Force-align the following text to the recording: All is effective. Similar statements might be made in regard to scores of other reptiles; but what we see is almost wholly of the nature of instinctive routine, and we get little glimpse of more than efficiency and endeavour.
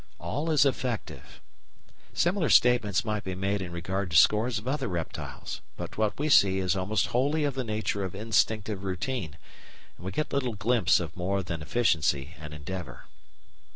All 0.17 0.49
is 0.49 0.65
effective. 0.65 1.39
Similar 2.11 2.49
statements 2.49 3.05
might 3.05 3.23
be 3.23 3.35
made 3.35 3.61
in 3.61 3.71
regard 3.71 4.09
to 4.09 4.17
scores 4.17 4.57
of 4.57 4.67
other 4.67 4.87
reptiles; 4.87 5.61
but 5.77 5.95
what 5.95 6.17
we 6.17 6.27
see 6.27 6.57
is 6.57 6.75
almost 6.75 7.09
wholly 7.13 7.43
of 7.43 7.53
the 7.53 7.63
nature 7.63 8.03
of 8.03 8.15
instinctive 8.15 8.83
routine, 8.83 9.37
and 9.97 10.05
we 10.07 10.11
get 10.11 10.33
little 10.33 10.55
glimpse 10.55 10.99
of 10.99 11.15
more 11.15 11.43
than 11.43 11.61
efficiency 11.61 12.33
and 12.39 12.51
endeavour. 12.51 13.03